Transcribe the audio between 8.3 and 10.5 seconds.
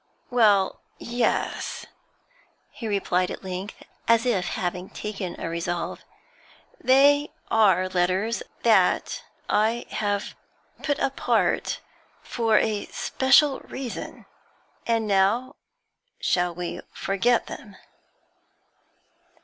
of that I have